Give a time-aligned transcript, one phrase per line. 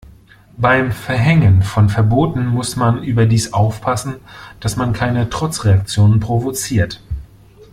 [0.57, 4.15] Beim Verhängen von Verboten muss man überdies aufpassen,
[4.59, 7.01] dass man keine Trotzreaktionen provoziert.